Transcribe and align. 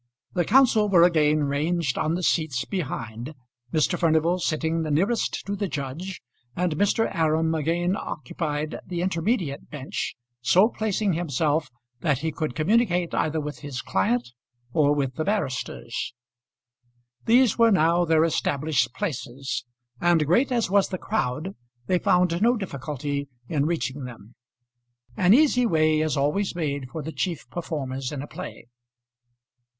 The 0.33 0.45
counsel 0.45 0.89
were 0.89 1.03
again 1.03 1.43
ranged 1.43 1.95
on 1.95 2.15
the 2.15 2.23
seats 2.23 2.65
behind, 2.65 3.35
Mr. 3.71 3.99
Furnival 3.99 4.39
sitting 4.39 4.81
the 4.81 4.89
nearest 4.89 5.45
to 5.45 5.55
the 5.55 5.67
judge, 5.67 6.23
and 6.55 6.75
Mr. 6.75 7.13
Aram 7.15 7.53
again 7.53 7.95
occupied 7.95 8.79
the 8.83 9.01
intermediate 9.03 9.69
bench, 9.69 10.15
so 10.41 10.69
placing 10.69 11.13
himself 11.13 11.69
that 11.99 12.17
he 12.17 12.31
could 12.31 12.55
communicate 12.55 13.13
either 13.13 13.39
with 13.39 13.59
his 13.59 13.83
client 13.83 14.29
or 14.73 14.91
with 14.95 15.17
the 15.17 15.23
barristers. 15.23 16.15
These 17.25 17.59
were 17.59 17.69
now 17.69 18.03
their 18.03 18.23
established 18.23 18.95
places, 18.95 19.65
and 19.99 20.25
great 20.25 20.51
as 20.51 20.67
was 20.67 20.87
the 20.89 20.97
crowd, 20.97 21.53
they 21.85 21.99
found 21.99 22.41
no 22.41 22.57
difficulty 22.57 23.27
in 23.47 23.67
reaching 23.67 24.05
them. 24.05 24.33
An 25.15 25.35
easy 25.35 25.67
way 25.67 25.99
is 25.99 26.17
always 26.17 26.55
made 26.55 26.89
for 26.89 27.03
the 27.03 27.11
chief 27.11 27.47
performers 27.51 28.11
in 28.11 28.23
a 28.23 28.27
play. 28.27 28.65